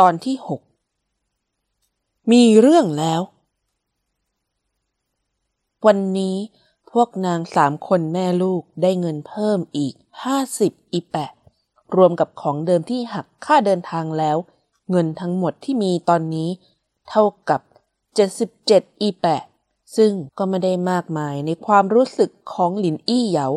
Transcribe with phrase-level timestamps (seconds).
[0.00, 0.60] ตอนที่หก
[2.32, 3.20] มีเรื่องแล้ว
[5.86, 6.36] วันนี้
[6.90, 11.30] พวกนางสามคนแม่ลูกได้เงินเพิ่มอีกห้าสิบอีแปะ
[11.96, 14.36] รวมกับของเดิมที่หักค่าเดินทางแล้ว
[14.90, 16.50] เงินทั้งหมดที่มีตอนนี้
[17.08, 17.60] เท่ากับ
[18.14, 19.42] เจ็ดสิบเจ็ดอีแปะ
[19.96, 23.48] ซึ่งก็ไม่ได้มากมายในความรู้สึกของหลินอี้เหยา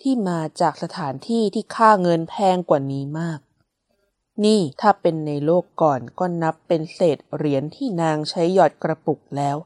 [0.00, 3.38] ที่มาจากสถานที่ที่ค่าเงินแพงกว่านี้มาก
[4.44, 9.56] นี่ถ้าเป็นในโลกก่อนก็นับเป็นเศษเหรียญที่นางใช้หยอดกระปุกแล้ว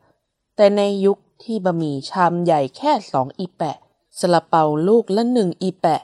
[0.56, 3.77] แต่ในยุคที่บะหมี่ชามใหญ่แค่สองอีแปะ
[4.19, 6.01] สละเปาลูกละหนึ่งอีแปะ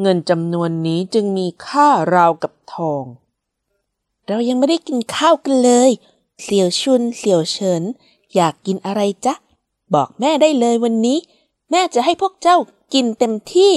[0.00, 3.04] เงินจำนวนนี้จึงมีค่าราวกับทอง
[4.26, 5.90] เรายังไม่ได้กินข้าวกันเลย
[6.42, 7.82] เสี่ยวชุน เสี่ยวเฉิน
[8.34, 9.34] อยากกินอะไรจ๊ะ
[9.94, 11.18] บอกแม่ได้เลยวันนี้
[11.70, 12.56] แม่จะให้พวกเจ้า
[12.94, 13.74] กินเต็มที่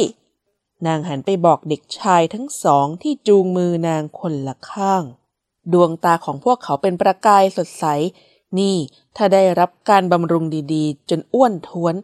[0.88, 5.04] นางหันไปบอกเด็กชายทั้งสองที่จูงมือนางคนละข้าง
[5.74, 7.86] ดวงตาของพวกเขาเป็นประกายสดใส
[8.60, 8.76] นี่
[9.16, 11.96] ถ้าได้รับการบำรุงดีๆ จนอ้วนท้วน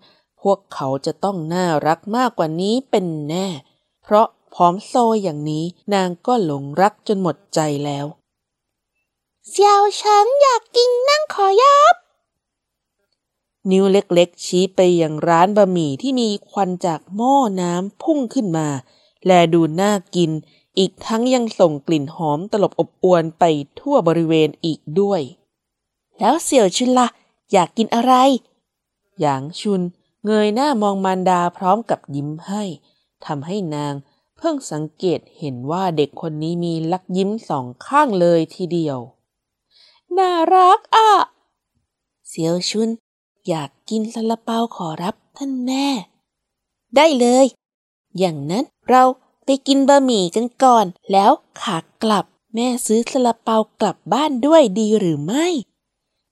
[0.41, 3.47] พวกเขาจะต้องน่ารักมากกว่านี้เป็นแน่
[4.03, 8.05] เพราะพร้อมโซอย่างนี้นางก็หลงรักจนหมดใจแล้ว
[9.49, 11.95] เสี่ยวฉันอยากกินนั่งขอยับ
[13.71, 18.67] นิ้วเล็กๆ ชี้ไปยังร้านบะหมี่ที่มีควันจากหม้อน้ำพุ่งขึ้นมา
[19.25, 20.31] แลดูน่ากิน
[20.77, 23.43] อีกทั้งยังส่งกลิ่นหอมตลบอบอวนไป
[23.79, 25.21] ทั่วบริเวณอีกด้วย
[26.19, 27.07] แล้วเสี่ยวชุนละ่ะ
[27.51, 28.13] อยากกินอะไร
[29.19, 29.81] หยางชุน
[30.25, 32.63] เงยหน้ามองมารดาพร้อมกับยิ้มให้
[33.25, 33.93] ทำให้นาง
[34.37, 38.97] เพิ่งสังเกตเห็นว่าเด็กคนนี้มีลักยิ้มสองข้างเลยทีเดียว
[40.17, 41.09] น่ารักอะ
[42.27, 42.89] เสี่ยวชุน
[43.47, 45.87] อยากกินซาลาเปาขอรับท่านแม่
[46.95, 47.45] ได้เลย
[48.17, 49.03] อย่างนั้นเรา
[49.45, 55.47] ไปกินบะหมี่กันก่อน แล้วขากลับ แม่ซื้อซาลาเปากลับบ้านด้วยดีหรือไม่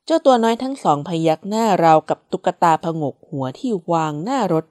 [0.05, 4.65] เจ้าตัวน้อยทั้งสองพยักหน้าราวกับตุ๊กตาผงกหัวที่วางหน้ารถ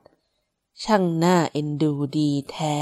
[0.85, 2.77] ช่างหน้าเอ็นดูดีแท้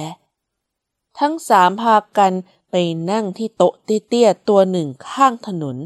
[1.19, 2.32] ทั้งสามพากัน
[2.70, 2.75] ไป
[3.10, 5.76] นั่งที่โต๊ะเตี้ยๆตัวหนึ่งข้างถนน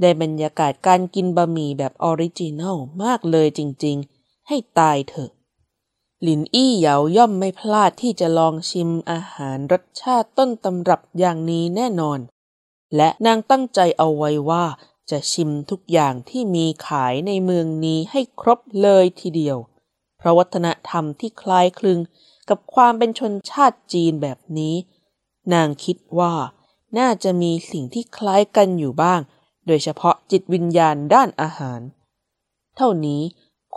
[0.00, 5.30] ได้บรรยากาศการกินบะหมี่แบบออริจินัลมากเลยจริงๆ ให้ตายเถอะ
[6.22, 12.18] หลินอี้เหยาย่อมไม่พลาดที่จะลองชิมอาหารรสชาติต้นตำรับอย่างนี้แน่นอน
[12.96, 14.64] และนางตั้งใจเอาไว้ว่า
[15.10, 19.58] จะชิมทุกอย่างที่มีขายในเมืองนี้ให้ครบเลยทีเดียว
[20.18, 21.98] เพราะวัฒนธรรมที่คล้ายคลึง
[22.48, 24.74] กับความเป็นชนชาติจีนแบบนี้
[25.52, 26.34] นางคิดว่า
[26.98, 29.20] น่าจะมีสิ่งที่คล้ายกันอยู่บ้าง
[29.66, 31.80] โดยเฉพาะจิตวิญญาณด้านอาหาร
[32.76, 33.22] เท่านี้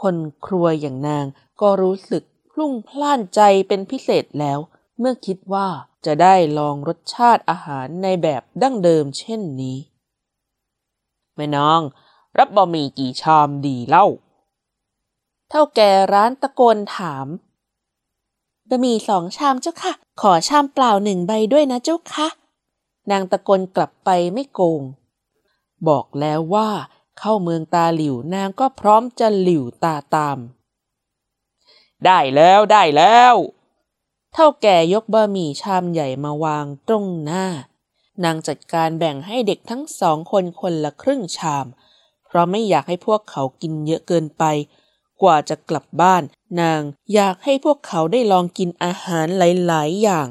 [0.01, 1.25] คนครัวอย่างนาง
[1.61, 4.59] ก็รู้สึกพลุ่งพล่านใจเป็นพิเศษแล้ว
[4.99, 5.67] เมื่อคิดว่า
[6.05, 9.77] จะได้ลองรสชาติอาหารในแบบดั้งเดิมเช่นนี้
[11.35, 11.81] แม่น้อง
[12.37, 14.05] รับบะหมี่กี่ชามดีเล่า
[15.49, 17.27] เท่าแก่ร้านตะโกนถาม
[18.69, 22.27] บะหมี่สองชามเจ้าค่ะ ขอชามเปล่าหนึ่งใบด้วยนะเจ้าค่ะ
[23.11, 24.81] นางตะโกนกลับไปไม่โกง
[25.87, 26.69] บอกแล้วว่า
[27.19, 30.37] เข้าเมืองตาหลิวนางก็พร้อมจะหลิวตาตาม
[32.05, 33.35] ได้แล้วได้แล้ว
[34.33, 37.45] เท่าแก่ยกบะหมี่ชามใหญ่มาวางตรงหน้า
[38.23, 41.65] นางจัดการแบ่งให้เด็กทั้งสองคนคนละครึ่งชาม
[42.25, 44.43] เพราะไม่อยากให้พวกเขากินเยอะเกินไป
[45.21, 46.23] กว่าจะกลับบ้าน
[46.61, 46.81] นาง
[47.13, 49.41] อยากให้พวกเขาได้ลองกินอาหารห
[49.71, 50.27] ลาย ๆ อย่าง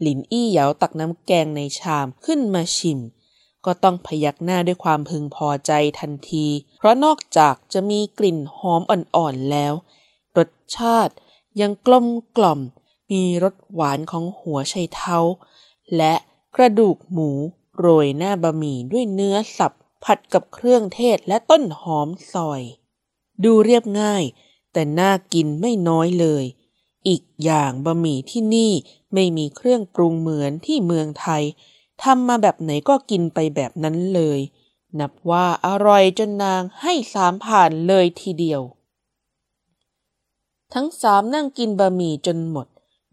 [0.00, 2.98] หลินอี้เหยาตักน้ำแกงในชามขึ้นมาชิม
[3.66, 6.46] ก็ต้องพยักหน้าด้วยความพึงพอใจทันที
[6.78, 9.74] เพราะนอกจากจะมีกลิ่นหอมอ่อนๆแล้ว
[10.36, 11.14] รสชาติ
[11.60, 12.06] ยังกลม
[12.36, 12.60] กล่อม
[13.10, 15.18] มีรสหวานของหัวไชเท้า
[15.96, 16.14] และ
[16.56, 17.30] กระดูกหมู
[17.78, 19.72] โรยหน้าบะหมี่ด้วยเนื้อสับ
[20.04, 22.62] ผัดกับเครื่องเทศและต้นหอมซอย
[23.44, 24.24] ดูเรียบง่าย
[24.72, 26.44] แต่น่ากินไม่น้อยเลย
[27.08, 28.72] อีกอย่างบะหมี่ที่นี่
[29.14, 31.42] ไม่มีเครื่องปรุงเหมือนที่เมืองไทย
[32.02, 34.40] ทำมาแบบไหนก็กินไปแบบนั้นเลย
[35.00, 38.62] นับว่าอร่อยจนนางให้สามผ่านเลยทีเดียว
[40.74, 42.66] ทั้งสามนั่งกินบะหมี่จนหมด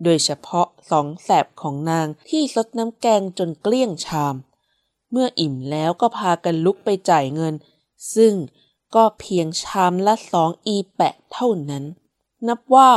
[0.04, 4.36] โดยเฉพาะสองแสบของนางที่ซดน้ำแกงจนเกลี้ยงชาม
[5.12, 7.54] เมื่ออิ่มแล้วก็พากันลุกไปจ่ายเงิน
[8.16, 8.33] ซึ่ง
[8.95, 11.83] ก็เพียงชามละสองอีแปะเท่านั้น
[12.48, 12.92] นับว่า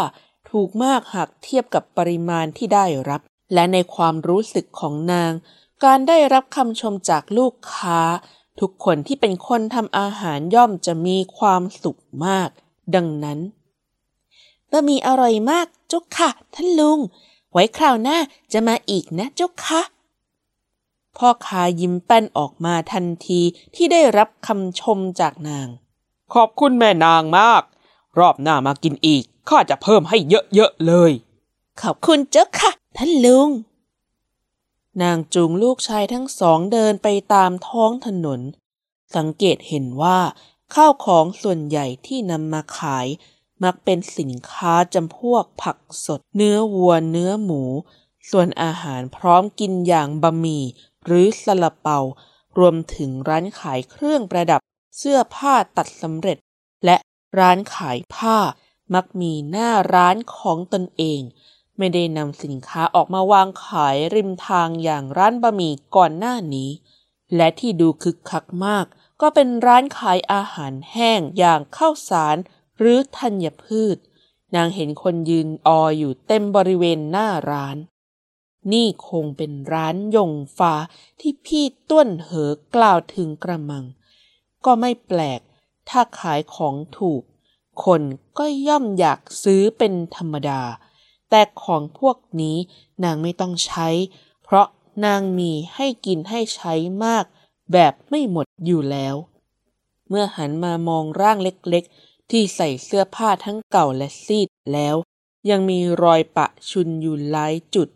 [0.51, 3.21] ถูกมากหากเทียบกับปริมาณที่ได้รับ
[3.55, 5.33] และในความรู้สึกของนาง
[5.85, 8.01] การได้รับคำชมจากลูกค้า
[8.61, 12.49] ทุกคนที่เป็นคนทำอาหารย่อมจะมีความสุขมาก
[12.95, 13.39] ดังนั้น
[14.71, 16.99] บะหมี่อร่อยมากจุกค่ะ ท่านลุง
[17.53, 18.19] ไว้คราวหน้า
[18.53, 19.83] จะมาอีกนะจุกค่ะ
[21.17, 23.41] พ่อค้ายิ้มแป้นออกมาทันที
[23.75, 25.69] ที่ได้รับคำชมจากนาง
[26.35, 27.63] ขอบคุณแม่นางมาก
[28.19, 30.19] รอบหน้ามากินอีก ข้าจะเพิ่มให้
[30.55, 31.13] เยอะๆเลย
[31.83, 33.49] ขอบคุณเจ้าค่ะ ท่านลุง
[35.03, 38.41] นางจูงลูกชายทั้งสองเดินไปตามท้องถนน
[39.17, 40.19] สังเกตเห็นว่า
[40.75, 43.07] ข้าวของส่วนใหญ่ที่นำมาขาย
[43.63, 47.63] มักเป็นสินค้าจำพวกผักสด เนื้อวัวเนื้อหมู
[48.31, 50.65] ส่วนอาหารพร้อมกินอย่างบะหมี่
[51.05, 51.99] หรือสลาเปา
[52.59, 54.61] รวมถึงร้านขายเครื่องประดับ
[54.97, 56.39] เสื้อผ้าตัดสำเร็จ
[56.85, 56.97] และ
[57.39, 58.39] ร้านขายผ้า
[58.95, 61.21] มักมีหน้าร้านของตนเอง
[61.81, 66.71] ไม่ได้นำสินค้าออกมาวางขายริมทางอย่างร้านบะหมี่ก่อนหน้านี้
[67.37, 68.87] และที่ดูคึกคักมาก
[69.21, 72.37] ก็เป็นร้านขายอาหารแห้งอย่างข้าวสาร
[72.79, 73.97] หรือธัญพืช
[74.55, 77.77] นางเห็นคนยืนอออยู่เต็มบริเวณหน้าร้าน
[78.73, 80.75] นี่คงเป็นร้านยงฟ้า
[81.21, 83.85] ที่พี่ต้วนเหอกล่าวถึงกระมัง
[84.65, 85.41] ก็ไม่แปลก
[85.89, 87.23] ถ้าขายของถูก
[87.85, 88.03] คน
[88.39, 90.63] ก็ย่อมอยากซื้อเป็นธรรมดา
[91.31, 92.57] แต่ของพวกนี้
[93.05, 93.89] นางไม่ต้องใช้
[94.45, 94.67] เพราะ
[95.05, 96.75] นางมีให้กินให้ใช้
[97.05, 97.25] มาก
[97.73, 99.15] แบบไม่หมดอยู่แล้ว
[100.09, 104.97] เมื่อหันมามองร่างเล็กๆ ที่ใส่เสื้อผ้าทั้งเก่าและซีดแล้ว
[105.51, 107.89] ยังมีรอยปะชุนอยู่หลายจุด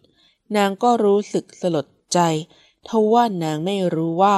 [0.57, 2.19] นางก็รู้สึกสลดใจ
[2.89, 4.37] ทว่านางไม่รู้ว่า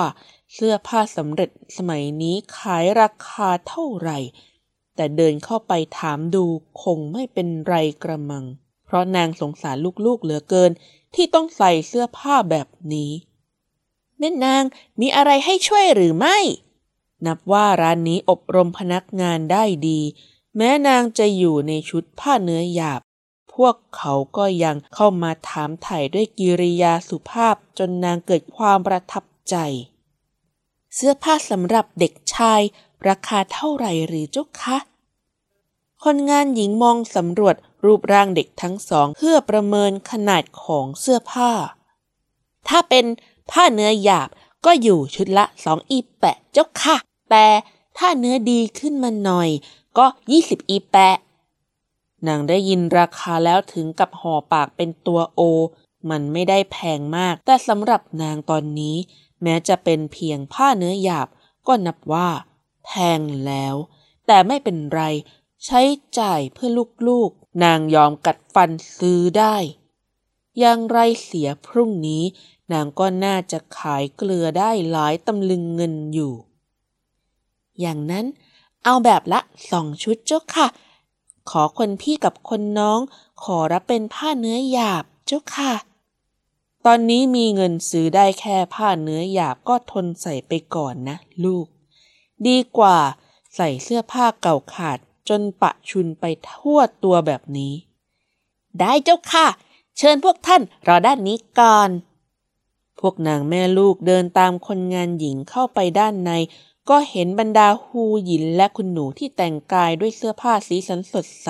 [0.55, 4.19] เสื้อผ้าสำเร็จสมัยนี้ขายราคาเท่าไหร่
[4.97, 6.45] แต่เดินเข้าไปถามดู
[6.83, 8.45] คงไม่เป็นไรกระมัง
[8.87, 10.71] เพราะนางสงสารลูกๆเหลือเกิน
[11.15, 13.12] ที่ต้องใส่เสื้อผ้าแบบนี้
[14.19, 14.62] แม่นาง
[15.00, 16.38] มีอะไรให้ช่วยหรือไม่
[17.27, 20.00] นับว่าร้านนี้อบรมพนักงานได้ดี
[20.56, 23.00] แม้นางจะอยู่ในชุดผ้าเนื้อหยาบ
[23.55, 29.56] พวกเขาก็ยังเข้ามาถามไถ่ด้วยกิริยาสุภาพจนนางเกิดความประทับใจ
[30.94, 32.61] เสื้อผ้าสำหรับเด็กชาย
[33.09, 34.77] ราคาเท่าไหร่หรือเจ้าคะ
[36.05, 41.51] คนงานหญิงมองสำรวจรูปร่างเด็กทั้งสอง เพื่อประเมินขนาดของเสื้อผ้า
[42.69, 43.05] ถ้าเป็น
[43.51, 44.29] ผ้าเนื้อหยาบ
[44.65, 46.97] ก็อยู่ชุดละสองอีแปะเจ้าค่ะ
[47.31, 47.47] แต่
[47.99, 49.49] ถ้าเนื้อดีขึ้นมาหน่อย
[49.99, 51.17] ก็ยี่สิบอีแปะ
[52.27, 55.41] นางได้ยินราคาแล้วถึงกับห่อปากเป็นตัวโอ
[56.11, 58.97] มันไม่ได้แพงมาก แต่สำหรับนางตอนนี้
[59.43, 61.29] แม้จะเป็นเพียงผ้าเนื้อหยาบ
[61.67, 62.29] ก็นับว่า
[62.85, 63.75] แพงแล้ว
[64.27, 65.03] แต่ไม่เป็นไร
[65.64, 65.82] ใช้
[66.19, 66.70] จ่ายเพื่อ
[67.08, 69.56] ลูกๆ นางยอมกัดฟันซื้อได้
[70.58, 72.25] อย่างไรเสียพรุ่งนี้
[72.73, 76.35] นางก็น่าจะขายเกลือได้หลายตำลึงเงินอยู่
[77.81, 78.26] อย่างนั้น
[78.85, 80.67] เอาแบบละสองชุดเจ้าค่ะ
[81.50, 83.00] ขอคนพี่กับคนน้อง
[83.43, 85.73] ขอรับเป็นผ้าเนื้อหยาบเจ้าค่ะ
[86.87, 91.67] ตอนนี้มีเงินซื้อได้แค่ผ้าเนื้อหยาบก็ทนใส่ไปก่อนนะ ลูก
[92.47, 92.99] ดีกว่า
[93.56, 97.75] ใส่เสื้อผ้าเก่าขาด จนปะชุนไปทั่วตัวแบบนี้
[98.81, 99.46] ได้เจ้าค่ะ
[99.99, 101.90] เชิญพวกท่านรอด้านนี้ก่อน
[103.00, 106.31] พวกนางแม่ลูกเดินตามคนงานหญิงเข้าไปด้านใน
[106.88, 111.49] ก็เห็นบรรดาฮูหยินและคุณหนูที่แต่งกายด้วยเสื้อผ้าสีสันสดใส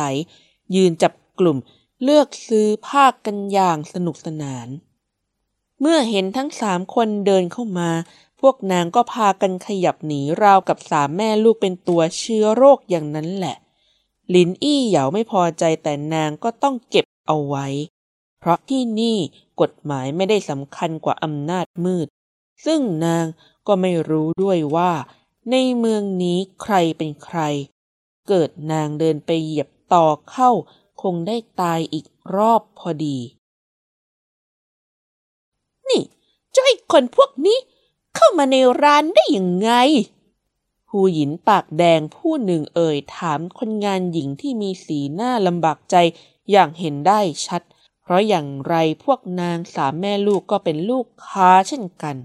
[0.75, 1.59] ยืนจับกลุ่ม
[2.03, 4.69] เลือกซื้อผ้ากันอย่างสนุกสนาน
[5.81, 7.91] เมื่อเห็นทั้งสามคนเดินเข้ามา
[8.41, 13.57] พวกนางก็พากันขยับหนีราวกับสามแม่ลูกเป็นตัวเชื้อโรคอย่างนั้นแหละ
[14.35, 17.67] ลินอี้เหยาไม่พอใจแต่นางก็ต้องเก็บเอาไว้
[18.39, 19.19] เพราะที่นี่
[19.61, 22.07] กฎหมายไม่ได้สำคัญกว่าอำนาจมืด
[22.65, 23.25] ซึ่งนาง
[23.67, 24.93] ก็ไม่รู้ด้วยว่า
[25.51, 27.39] ในเมืองนี้ใครเป็นใคร
[28.29, 30.51] เกิดนางเดินไปเหยียบต่อเข้า
[31.03, 32.07] คงได้ตายอีก
[32.37, 33.19] รอบพอดี
[35.89, 36.03] นี่
[36.53, 37.59] เจ้าไอ้คนพวกนี้
[38.15, 39.71] เข้ามาในร้านได้ยังไง
[40.99, 45.97] หูหยินปากแดงผู้หนึ่งเอ่ยถามคนงานหญิงที่มีสีหน้าลำบากใจ
[46.51, 47.63] อย่างเห็นได้ชัด
[48.03, 48.75] เพราะอย่างไร
[49.05, 52.17] พวกนางสามแม่ลูกก็เป็นลูกค้าเช่นกัน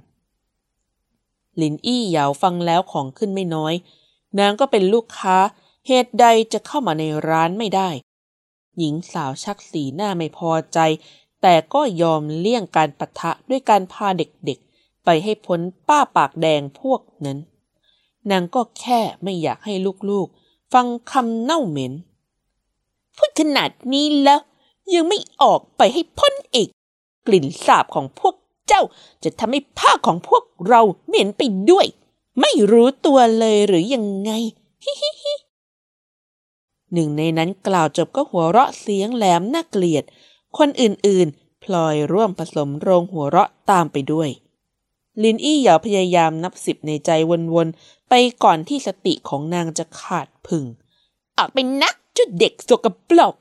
[1.62, 3.74] ลินอี้เหยาฟังแล้วของขึ้นไม่น้อย
[4.40, 5.38] นางก็เป็นลูกค้า
[5.88, 7.90] เหตุใดจะเข้ามาในร้านไม่ได้
[8.78, 10.80] หญิงสาวชักสีหน้าไม่พอใจ
[11.42, 17.40] แต่ก็ยอมเลี่ยงการปะทะด้วยการพาเด็กๆ ไปให้พ้นป้าปากแดงพวกนั้น
[18.30, 19.74] นางก็แค่ไม่อยากให้
[20.10, 21.94] ลูกๆ ฟังคำเน่าเหม็น
[23.18, 24.40] พูดขนาดนี้แล้ว
[24.94, 26.70] ยังไม่ออกไปให้พ้นอีก
[27.28, 28.36] กลิ่นสาบของพวก
[28.68, 28.82] เจ้า
[29.24, 31.86] จะทำให้ผ้าของพวกเราเหม็นไปด้วย
[32.42, 34.32] ไม่รู้ตัวเลยหรือยังไง
[34.84, 35.36] ฮิฮิฮิ
[36.94, 40.04] หนึ่งในนั้นกล่าวจบก็หัวเราะเสียงแหลมน่าเกลียด
[40.58, 44.30] คนอื่นๆ พลอยร่วมผสมโรงหัวเราะตามไปด้วย
[45.24, 47.10] ลินอี้เหยาพยายามนับสิบในใจ
[47.54, 48.14] วนๆ ไป
[48.44, 50.64] ก่อนที่สติของนางจะขาดพึ่ง
[51.38, 53.36] ออกเป็นนักจุดเด็กสกปรก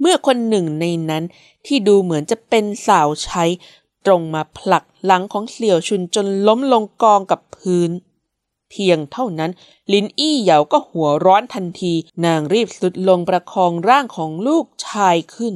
[0.00, 1.24] เมื่อคนหนึ่งในนั้น
[1.66, 3.44] ที่ดูเหมือนจะเป็นสาวใช้
[4.06, 7.90] ตรงมาผลักหลังของเสี่ยวชุนจนล้มลงกองกับพื้น
[8.70, 9.50] เพียงเท่านั้น
[9.92, 15.54] ลินอี้เหยาก็หัวร้อนทันที นางรีบสุดลงประคองร่างของลูกชายขึ้น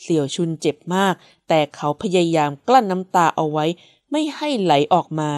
[0.00, 1.14] เสี่ยวชุนเจ็บมาก
[1.48, 3.66] แต่เขาพยายามกลั้นน้ำตาเอาไว้
[4.18, 5.30] ไม่ให้ไหลออกมา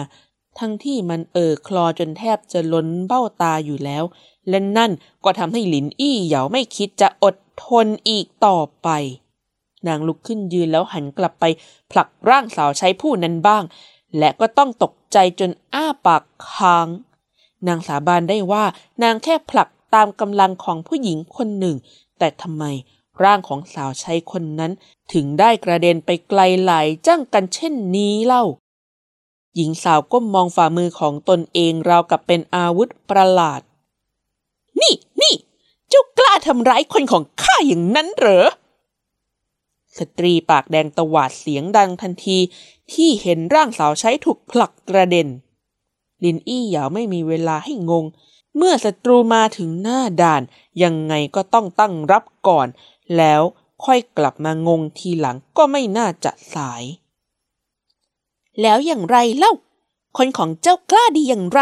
[0.59, 4.03] ทั้งที่มันเอ่อคลอจนแทบจะล้นเบ้าตาอยู่แล้ว
[4.49, 4.91] และนั่น
[5.23, 8.89] ก็ทำให้หลินอี้เหยาไม่คิดจะอดทนอีกต่อไป
[9.87, 11.45] นางลุกขึ้นยืนแล้วหันกลับไป
[11.91, 13.63] ผลักร่างสาวใช้ผู้นั้นบ้าง
[14.17, 16.87] และก็ต้องตกใจจนอ้าปากค้าง
[17.67, 18.63] นางสาบานได้ว่า
[19.03, 21.75] นางแค่ผลักตามกำลังของผู้หญิงคนหนึ่ง
[22.17, 22.63] แต่ทำไม
[23.23, 24.71] ร่างของสาวใช้คนนั้น
[25.13, 28.43] ถึงได้กระเด็นไปไกลหลายจ้างกันเช่นนี้เล่า
[29.55, 33.61] หญิงสาวก้มมองฝ่ามือของตนเองราวกับเป็นอาวุธประหลาด
[34.81, 35.35] นี่นี่
[35.89, 38.47] เจ้ากล้าทำร้ายคนของข้าอย่างนั้นเหรอ
[39.97, 42.37] สตรีปากแดงตวาดเสียงดังทันที
[42.93, 45.27] ที่เห็นร่างสาวใช้ถูกผลักกระเด็น
[46.23, 48.05] ลินอี้เหยาไม่มีเวลาให้งง
[48.55, 50.41] เมื่อศัตรูมาถึงหน้าด่าน
[50.83, 52.67] ยังไงก็ต้องตั้งรับก่อน
[53.17, 53.41] แล้ว
[53.85, 56.83] ค่อยกลับมางงทีหลังก็ไม่น่าจะสาย
[58.61, 59.53] แล้วอย่างไรเล่า
[60.17, 61.61] คนของเจ้ากล้าดีอย่างไร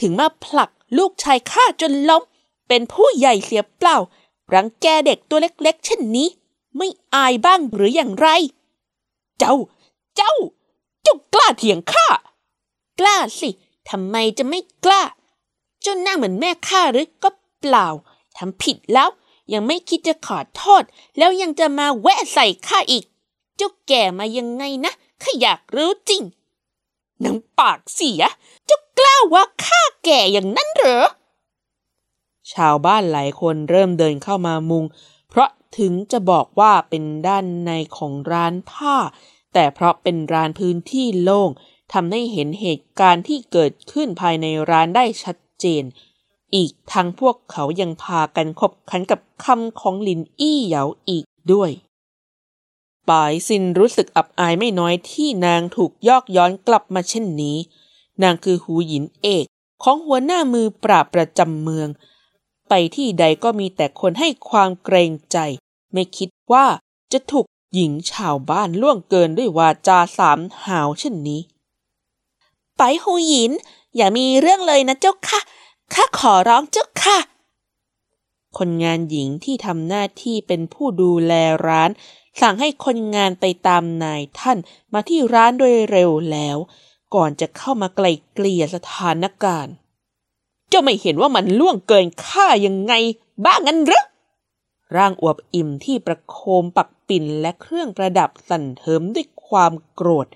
[0.00, 2.22] ถึงมาผลักลูกชายข้าจนล้ม
[2.68, 3.96] เป็นผู้ใหญ่เสียเปล่า
[4.54, 6.28] รังแกเด็กตัวเล็กๆเช่นนี้
[6.76, 8.28] ไม่อายบ้างหรืออย่างไร
[9.38, 9.54] เจ้า
[10.16, 10.32] เจ้า
[11.02, 12.06] เจ้ากล้าเถียงข้า
[12.98, 13.50] กล้าสิ
[13.90, 15.02] ทำไมจะไม่กล้า
[15.82, 17.30] เจ้าหน้าเหมือนแม่ข้าหรือก็
[17.60, 17.86] เปล่า
[18.36, 19.08] ทำผิดแล้ว
[19.52, 20.82] ยังไม่คิดจะขอโทษ
[21.18, 23.04] แล้วยังจะมาแวะใส่ข้าอีก
[23.56, 26.22] เจ้าแก่มายังไงนะ ข้าอยากรู้จริง
[27.24, 28.22] นังปากเสีย
[28.68, 31.04] จ้ากล้าว่าข้าแก่อย่างนั้นเหรอ
[32.52, 34.84] ชาวบ้านหลายคนเริ่มเดินเข้ามามุง
[35.28, 38.96] เพราะถึงจะบอกว่าเป็นด้านในของร้านผ้า
[39.54, 41.50] แต่เพราะเป็นร้านพื้นที่โล่ง
[41.92, 45.82] ทำให้เห็นเหตุการณ์ที่เกิดขึ้นภายในร้านได้ชัดเจน
[46.54, 51.70] อีกทั้งพวกเขายังพากันขบขันกับคำของลินอี้เหยาอีกด้วย
[53.08, 57.56] ปายซินรู้สึกอับอายไม่น้อยที่นางถูกยอกย้อนกลับมาเช่นนี้
[58.22, 59.44] นางคือหูหยินเอก
[59.82, 61.88] ของหัวหน้ามือปราบประจำเมือง
[62.68, 65.38] ไปที่ใดก็มีแต่คนให้ความเกรงใจ
[65.92, 66.66] ไม่คิดว่า
[67.12, 71.40] จะถูกหญิงชาวบ้านล่วงเกินด้วยวาจาสามหาวเช่นนี้
[72.76, 73.52] ไปหูหยิน
[73.96, 75.40] อย่ามีเรื่องเลยนะเจ้าค่ะ
[75.94, 77.18] ข้าขอร้องเจ้าค่ะ
[78.58, 81.32] คนงานหญิงที่ทำหน้าที่เป็นผู้ดูแล
[81.66, 81.90] ร้าน
[82.40, 84.58] สั่งให้คนงานไปตามนายท่าน
[84.92, 86.56] มาที่ร้านโดยเร็วแล้ว
[87.14, 89.74] ก่อนจะเข้ามาไกลเกลี่ยสถานการณ์
[90.68, 92.94] เจ้าไม่เห็นว่ามันล่วงเกินข้ายังไง
[93.44, 94.04] บ้างั้นหรือ
[94.96, 100.26] ร่างอวบอิ่มที่ประโคมปักปิ่นและเครื่องประดับสั่นเทิมด้วยความโกรธ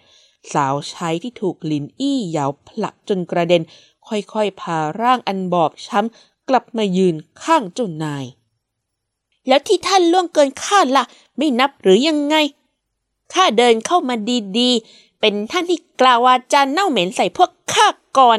[0.52, 3.62] สาวใช้ที่ถูกลินอี้เหยาผลักจนกระเด็น
[4.08, 8.24] ค่อยๆ พาร่างอันบอบช้ำ ลับมายืนข้างเจ้านาย
[9.48, 11.04] แล้วที่ท่านล่วงเกินข้าละ่ะ
[11.36, 12.36] ไม่นับหรือยังไง
[13.34, 14.14] ข้าเดินเข้ามา
[14.58, 17.86] ดีๆ เป็นท่านที่กล่าววาจาเน่าเหม็นใส่พวกข้า
[18.18, 18.38] ก่อน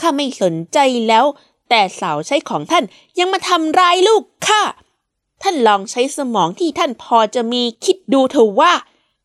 [0.00, 0.78] ข้าไม่สนใจ
[1.08, 1.24] แล้ว
[1.68, 2.84] แต่สาวใช้ของท่าน
[3.18, 4.62] ยังมาทำร้ายลูกข้า
[5.42, 8.72] ท่านลองใช้สมองที่ท่านพอจะมีคิดดูเถอะว่า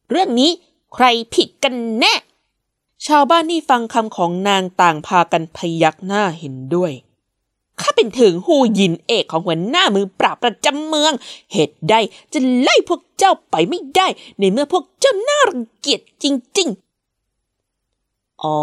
[0.09, 0.51] เรื่องนี้
[0.93, 1.05] ใคร
[1.35, 2.13] ผิดกันแน่
[3.07, 6.91] ชาวบ้านที่ฟังคำของนางต่างพากันพยักหน้าเห็นด้วย
[7.81, 11.11] ข้าเป็นถึงหูยินเอกของหัวหน้ามือปราบประจำเมือง
[11.53, 11.95] เหตุใด
[12.33, 14.07] จะไล่พวกเจ้าไปไม่ได้
[14.39, 16.25] ในเมื่อพวกเจ้าน่ารังเกียจจ
[16.57, 16.67] ริง
[17.55, 18.59] ๆ อ๋อ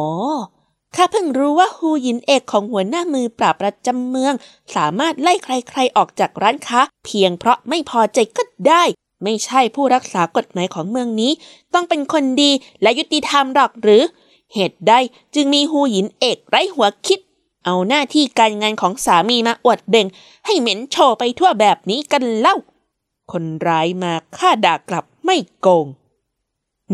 [0.97, 4.33] ข้าเพิ่งรู้ว่าฮูยินเอกของหัวหน้ามือปราบประจำเมือง
[4.77, 8.85] สามารถไล่ใครๆออกจากร้านค้า เพียงเพราะไม่พอใจก็ได้
[9.23, 11.33] ไม่ใช่ผู้รักษากฎหมายของเมืองนี้
[11.75, 12.51] ต้องเป็นคนดี
[12.83, 14.03] และยุติธรรมหรอกหรือ
[14.55, 14.95] เหตุใด
[15.35, 17.21] จึงมีฮูหยินเอกไร้หัวคิด
[17.65, 20.07] เอาหน้าที่การงานของสามีมาอวดเบ่ง
[20.47, 22.57] ให้เหม็นโชว์ไปทั่วแบบนี้กันเล่า
[23.33, 25.87] คนร้ายมาฆ่าด่ากลับไม่โกง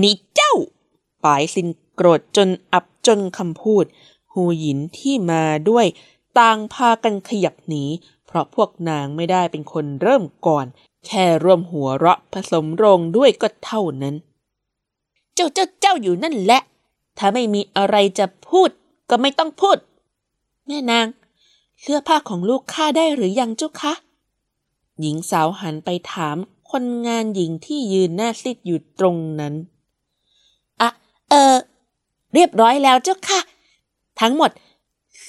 [0.02, 0.54] นี่เจ้า
[1.24, 3.84] ปายสินโกรธจนอับจนคำพูด
[4.32, 5.86] ฮูหยินที่มาด้วย
[6.38, 7.84] ต่างพากันขยับหนี
[8.26, 10.66] เพราะพวกนางไม่ได้เป็นคนเริ่มก่อน
[11.06, 14.14] แค่ร่วมหัวเราะผสมโรงด้วยก็เท่านั้น
[15.34, 16.60] เจ้าเจ้าเจ้าอยู่นั่นแหละ
[17.18, 18.70] ถ้าไม่มีอะไรจะพูด
[19.10, 19.76] ก็ไม่ต้องพูด
[20.68, 21.06] แม่นาง
[21.80, 23.92] เสื้อผ้าของลูกข้าได้หรือยังเจ้าคะ
[25.00, 26.36] หญิงสาวหันไปถาม
[26.70, 29.54] คนงานหญิงที่ยืนหน้าซีดอยู่ตรงนั้น
[30.80, 30.88] อะ
[31.28, 31.56] เออ
[32.34, 33.40] เรียบร้อยแล้วเจ้าค่ะ
[34.20, 34.50] ทั้งหมด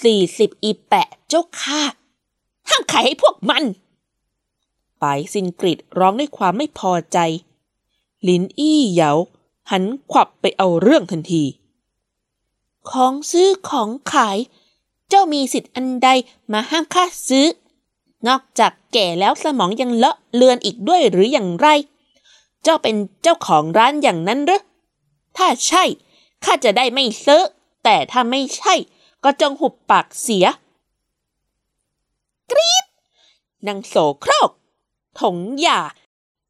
[0.03, 1.81] สี่สิบอีแปะเจ้าค่ะ
[2.69, 3.63] ห้ามขายให้พวกมัน
[5.01, 7.17] ปายซินกริดร้องด้วยความไม่พอใจ
[8.27, 9.11] ลินอี้เหยา
[9.71, 11.43] หันขวับไปเอาเรื่องทันที
[12.91, 14.37] ของซื้อของขาย
[15.09, 16.09] เจ้ามีสิทธิ์อันใด
[16.51, 17.47] มาห้ามข้าซื้อ
[18.27, 21.67] นอกจากแก่แล้วสมองยังเลอะเลือนอีกด้วยหรืออย่างไร
[22.63, 24.61] เจ้าเป็นเจ้าของร้านอย่างนั้นหรือ
[25.37, 25.83] ถ้าใช่
[26.43, 27.41] ข้าจะได้ไม่ซื้อ
[27.83, 28.73] แต่ถ้าไม่ใช่
[29.23, 30.45] ก็จงหุบปากเสีย
[32.51, 32.85] กรี๊ด
[33.67, 34.51] นางโสโครก
[35.19, 35.79] ถงหย่า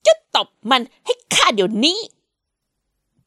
[0.05, 1.99] จะตบมันให้ข้าเดี๋ยวนี้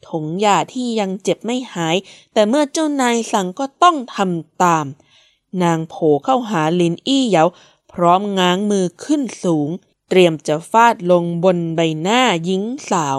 [0.09, 1.97] ถงหย่าที่ยังเจ็บไม่หาย
[2.33, 4.87] แต่เมื่อเจ้านายสั่งก็ต้องทำตาม
[5.63, 5.95] นางโผ
[6.25, 7.45] เข้าหาลินอี้เหยา
[7.93, 9.69] พร้อมง้างมือขึ้นสูง
[10.09, 13.19] เตรียมจะฟาดลงบนใบหน้าหญิงสาว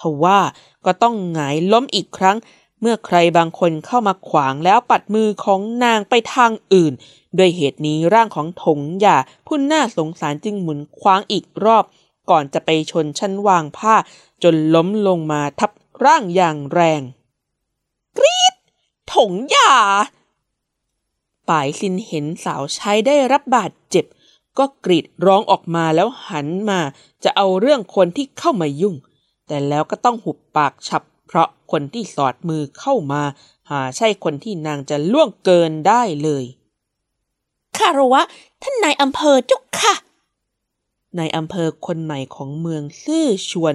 [0.00, 0.40] ทว่า
[0.84, 2.36] ก็ต้องหงายล้มอีกครั้ง
[2.80, 6.92] เมื่อใครบางคนเข้ามาขวางแล้วปัดมือของนางไปทางอื่น
[7.38, 9.16] ด้วยเหตุนี้ร่างของถงหย่า
[9.46, 11.84] ผู้น่าสงสารจึงหมุนคว้างอีกรอบ
[12.30, 13.94] ก่อนจะไปชนชั้นวางผ้า
[14.42, 15.70] จนล้มลงมาทับ
[16.04, 17.02] ร่างอย่างแรง
[18.18, 18.54] กรีด
[19.14, 19.72] ถงหย่า
[21.50, 24.04] ป่ายซินเห็นสาวใช้ได้รับบาดเจ็บ
[24.58, 26.80] ก็กรีดร้องออกมาแล้วหันมา
[27.24, 28.94] จะเอาเรื่องคนที่เข้ามายุ่ง
[29.46, 33.22] แต่แล้วก็ต้องหุบปากฉับ เพราะคนที่สอดมือเข้ามา
[33.70, 36.44] หาใช่คนที่นางจะล่วงเกินได้เลย
[37.76, 38.22] คารวะ
[38.62, 39.94] ท่านนายอำเภอจุกค่ะ
[41.18, 43.74] นายอำเภอคนใหม่ของเมืองซื่อชวน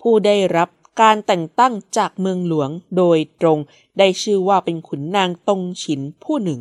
[0.00, 0.68] ผู้ได้รับ
[1.00, 3.58] การแต่งตั้งจากเมืองหลวงโดยตรง
[3.98, 6.60] ได้ชื่อว่าเป็นขุนนางตรงฉินผู้หนึ่ง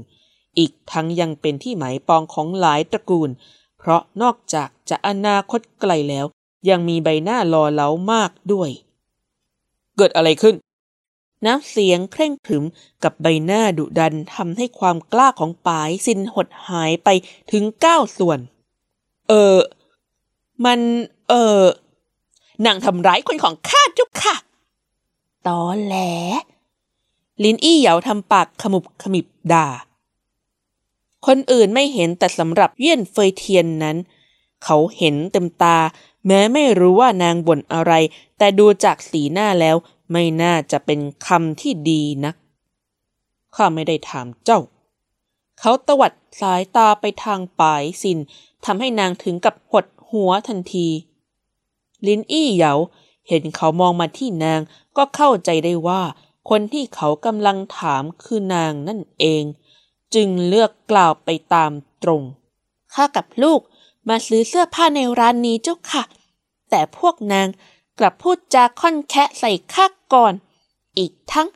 [0.57, 3.29] อีกทั้งยังเป็นที่หมายปองของหลายตระกูล
[3.77, 6.25] เพราะนอกจากจะอนาคตไกลแล้ว
[6.69, 8.69] ยังมีใบหน้าหล่อเหลามากด้วย
[9.97, 10.55] เกิดอะไรขึ้น
[11.45, 12.63] น้ำเสียงเคร่งขรึม
[13.03, 17.09] กับใบหน้าดุดันทำให้ความกล้าของปายสินหดหายไป
[17.51, 18.39] ถึงเก้าส่วน
[19.29, 19.57] เออ
[20.65, 20.79] มัน
[21.29, 21.63] เออ
[22.65, 24.35] นางทำร้ายคนของข้าจุกค่ะ
[25.47, 25.95] ตอแหล
[27.43, 29.67] ลินอี้เหยาทำปากขมุบขมิบด่า
[31.25, 33.97] คนอื่นไม่เห็นแต่สำหรับเยี่ยนเฟยเทียนนั้น
[34.63, 35.77] เขาเห็นเต็มตา
[36.27, 37.93] แม้ไม่รู้ว่านางบ่นอะไร
[38.37, 39.75] แต่ดูจากสีหน้าแล้ว
[40.11, 42.35] ไม่น่าจะเป็นคำที่ดีนัก
[43.55, 44.59] ข้าไม่ได้ถามเจ้า
[45.59, 48.19] เขาตวัดสายตาไปทางปายสิน
[48.65, 50.87] ทำให้นางถึงกับหดหัวทันที
[52.07, 52.73] ลินอี้เหยา
[53.27, 54.61] เห็นเขามองมาที่นาง
[54.97, 56.01] ก็เข้าใจได้ว่า
[56.49, 59.43] คนที่เขากำลังถามคือนางนั่นเอง
[60.15, 61.71] จึงเลือกกล่าวไปตาม
[62.03, 62.21] ตรง
[62.93, 63.59] ข้ากับลูก
[64.09, 66.03] มาซื้อเสื้อผ้าในร้านนี้เจ้าค่ะ
[66.69, 67.47] แต่พวกนาง
[67.99, 70.33] กลับพูดจาค่อนแคะใส่ข้าก่อน
[70.97, 71.47] อีกทั้ง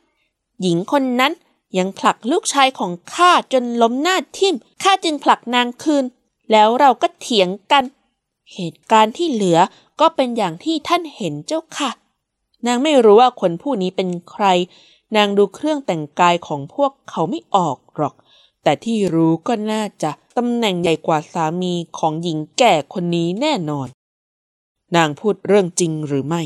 [0.62, 1.34] หญิงคนนั้น
[1.78, 6.06] ยังผลักลูกชายของข้าจนล้มหน้าทิ่มข้าจึงผลักนางคืน
[6.52, 7.84] แล้วเราก็เถียงกัน
[8.54, 9.60] เหตุการณ์ที่เหลือ
[10.00, 11.90] ก็เป็นอย่างที่ท่านเห็นเจ้าค่ะ
[12.68, 14.46] นางไม่รู้ว่าคนผู้นี้เป็นใคร
[15.16, 18.14] นางดูเครื่องแต่งกายของพวกเขาไม่ออกหรอก
[18.68, 23.88] แต่ที่รู้ก็น่าจะตำแหน่งใหญ่กว่าสามีของหญิงแก่คนนี้แน่นอน
[24.96, 26.44] นางพูดเรื่องจริงหรือไม่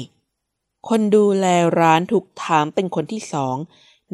[0.88, 1.46] คนดูแล
[1.80, 3.56] ร้านถูกถามเป็นคนที่สอง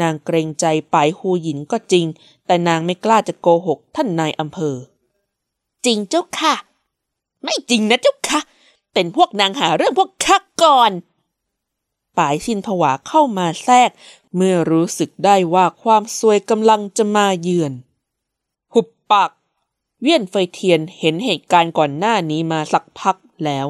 [0.02, 2.06] นางเกรงใจปายฮูหยินก็จริง
[2.46, 4.76] แต่นางไม่กล้าจะโกหกท่านนายอำเภอ
[5.86, 6.56] จริงเจ้าค่ะ
[7.44, 8.40] ไม่จริงนะเจ้าค่ะ
[8.94, 10.92] เป็นพวกนางหาเรื่องพวกข้าก่อน
[12.18, 13.90] ปายชินผวาเข้ามาแทรก
[14.36, 17.74] เมื่อรู้สึกได้ว่าความซวยกำลังจะมาเยือน
[19.12, 19.32] ปาก
[20.02, 23.68] เวียนเฟยเทียนเห็นเหตุการณ์ก่อนหน้านี้มาสักพักแล้ว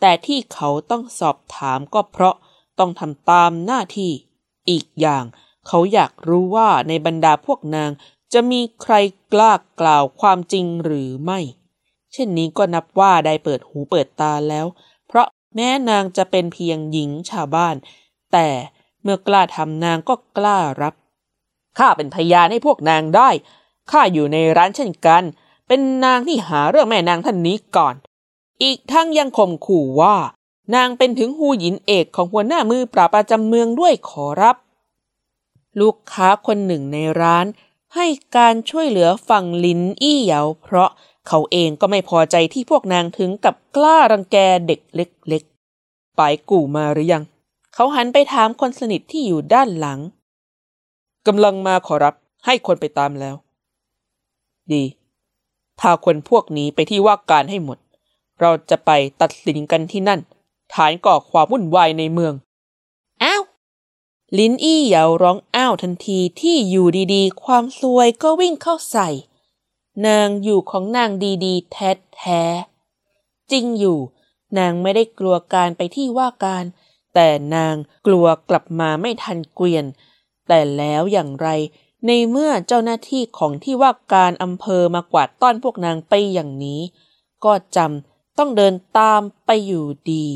[0.00, 2.36] แต่ที่เขาต้องสอบถามก็เพราะ
[2.78, 4.12] ต้องทำตามหน้าที่
[4.70, 5.24] อีกอย่าง
[5.66, 7.90] เขาอยากรู้ว่าในบรรดาพวกนาง
[8.32, 8.94] จะมีใคร
[9.32, 11.40] กล้ากล่าวความจริงหรือไม่
[12.12, 14.66] เช่นนี้ก็นับว่าได้เปิดหูเปิดตาแล้ว
[15.06, 17.74] เพราะแม้นางจะเป็นเพียงหญิงชาวบ้าน
[18.32, 18.48] แต่
[19.02, 20.94] เมื่อกล้าทำนางก็กล้ารับ
[21.78, 23.30] ข้าเป็นพยานให้พวกนางได้
[23.90, 25.22] ข้าอยู่ในร้านเช่นกัน
[25.68, 27.94] เป็นนางที่หาเรื่องแม่นางท่านนี้ก่อน
[28.62, 30.16] อีกทั้งยังข่มขู่ว่า
[30.74, 34.56] นางเป็นถึงหูหยินเอกของหัวหน้ามือปราบประจำเมืองด้วยขอรับ
[35.80, 37.46] ลูกค้าคนหนึ่งในร้าน
[37.94, 40.90] ให้การช่วยเหลือฝั่งลินอี้เหยาเพราะ
[41.28, 46.20] เขาเองก็ไม่พอใจที่พวกนางถึงกับกล้ารังแกเด็กเล็กๆ ไป
[46.50, 47.22] กู่มาหรือยัง
[47.74, 50.00] เขาหันไปถามคนสนิทที่อยู่ด้านหลัง
[51.26, 53.34] กำลังมาขอรับให้คนไปตามแล้ว
[54.72, 54.84] ดี
[55.80, 57.78] พาคนพวกนี้ไปที่ว่าการให้หมด
[58.40, 60.20] เราจะไปตัดสินกันที่นั่น
[60.74, 62.34] ฐานก่อความวุ่นวายในเมือง
[63.22, 63.42] อ้าว
[64.38, 69.08] ลินอี้เหยาร้องอ้าวทันทีที่อยู่ดีๆ ความซวยก็วิ่งเข้าใส่
[70.06, 71.10] นางอยู่ของนาง
[71.44, 73.98] ดีๆ แท้แท้ๆจริงอยู่
[74.58, 76.64] นางไม่ได้กลัวการไปที่ว่าการ
[77.14, 77.74] แต่นาง
[78.06, 79.84] กลัวกลับมาไม่ทันเกวียน
[80.48, 81.48] แต่แล้วอย่างไร
[82.06, 86.80] ในเมื่อเจ้าหน้าที่ของที่ว่าการอำเภอมากวาดต้อนพวกนางไปอย่างนี้
[87.44, 90.28] ก็จำต้องเดินตามไปอยู่ดี